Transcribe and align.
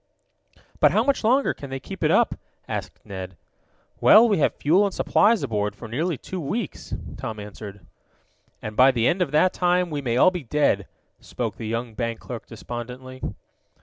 "But 0.79 0.93
how 0.93 1.03
much 1.03 1.23
longer 1.23 1.53
can 1.53 1.69
they 1.69 1.79
keep 1.79 2.03
it 2.03 2.09
up?" 2.09 2.33
asked 2.67 2.99
Ned. 3.05 3.37
"Well, 3.99 4.27
we 4.27 4.39
have 4.39 4.55
fuel 4.55 4.83
and 4.83 4.91
supplies 4.91 5.43
aboard 5.43 5.75
for 5.75 5.87
nearly 5.87 6.17
two 6.17 6.39
weeks," 6.39 6.95
Tom 7.17 7.39
answered. 7.39 7.85
"And 8.63 8.75
by 8.75 8.89
the 8.89 9.05
end 9.07 9.21
of 9.21 9.29
that 9.29 9.53
time 9.53 9.91
we 9.91 10.01
may 10.01 10.17
all 10.17 10.31
be 10.31 10.41
dead," 10.41 10.87
spoke 11.19 11.57
the 11.57 11.67
young 11.67 11.93
bank 11.93 12.19
clerk 12.19 12.47
despondently. 12.47 13.21